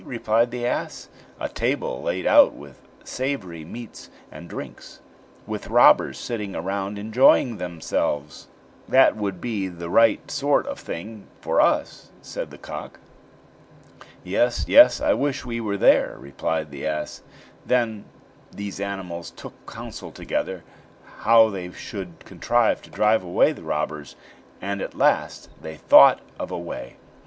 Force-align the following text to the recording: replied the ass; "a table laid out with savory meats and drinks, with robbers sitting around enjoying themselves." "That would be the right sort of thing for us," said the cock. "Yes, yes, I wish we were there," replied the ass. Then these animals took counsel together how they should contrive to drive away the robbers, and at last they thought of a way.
replied 0.03 0.49
the 0.49 0.65
ass; 0.65 1.09
"a 1.39 1.47
table 1.47 2.01
laid 2.01 2.25
out 2.25 2.53
with 2.53 2.81
savory 3.03 3.63
meats 3.63 4.09
and 4.31 4.49
drinks, 4.49 4.99
with 5.45 5.67
robbers 5.67 6.17
sitting 6.17 6.55
around 6.55 6.97
enjoying 6.97 7.57
themselves." 7.57 8.47
"That 8.89 9.15
would 9.15 9.39
be 9.39 9.67
the 9.67 9.91
right 9.91 10.31
sort 10.31 10.65
of 10.65 10.79
thing 10.79 11.27
for 11.39 11.61
us," 11.61 12.09
said 12.19 12.49
the 12.49 12.57
cock. 12.57 12.99
"Yes, 14.23 14.65
yes, 14.67 15.01
I 15.01 15.13
wish 15.13 15.45
we 15.45 15.61
were 15.61 15.77
there," 15.77 16.15
replied 16.19 16.71
the 16.71 16.87
ass. 16.87 17.21
Then 17.63 18.05
these 18.51 18.79
animals 18.79 19.29
took 19.29 19.67
counsel 19.71 20.09
together 20.11 20.63
how 21.19 21.51
they 21.51 21.69
should 21.71 22.25
contrive 22.25 22.81
to 22.81 22.89
drive 22.89 23.23
away 23.23 23.51
the 23.51 23.61
robbers, 23.61 24.15
and 24.59 24.81
at 24.81 24.95
last 24.95 25.51
they 25.61 25.75
thought 25.75 26.21
of 26.39 26.49
a 26.49 26.57
way. 26.57 26.95